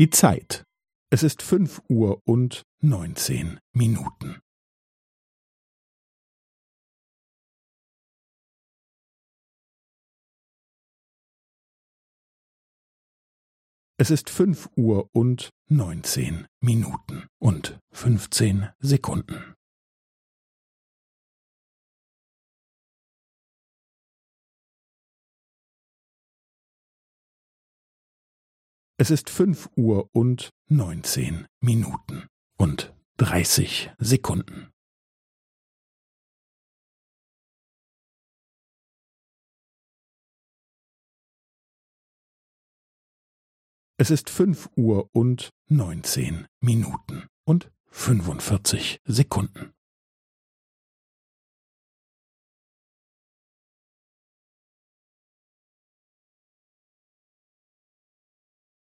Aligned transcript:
Die 0.00 0.08
Zeit. 0.08 0.64
Es 1.10 1.22
ist 1.22 1.42
fünf 1.42 1.82
Uhr 1.90 2.22
und 2.24 2.62
neunzehn 2.80 3.60
Minuten. 3.74 4.40
Es 13.98 14.10
ist 14.10 14.30
fünf 14.30 14.70
Uhr 14.74 15.10
und 15.12 15.50
neunzehn 15.68 16.46
Minuten 16.62 17.26
und 17.38 17.78
fünfzehn 17.92 18.70
Sekunden. 18.78 19.54
Es 29.02 29.08
ist 29.08 29.30
fünf 29.30 29.70
Uhr 29.76 30.10
und 30.12 30.50
neunzehn 30.68 31.46
Minuten 31.62 32.28
und 32.58 32.94
dreißig 33.16 33.90
Sekunden. 33.96 34.70
Es 43.96 44.10
ist 44.10 44.28
fünf 44.28 44.68
Uhr 44.76 45.08
und 45.12 45.48
neunzehn 45.70 46.46
Minuten 46.60 47.26
und 47.46 47.72
fünfundvierzig 47.86 49.00
Sekunden. 49.06 49.72